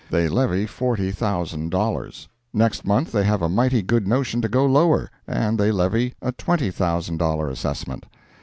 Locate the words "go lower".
4.49-5.11